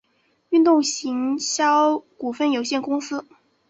[0.49, 3.23] 运动行销股份有限公司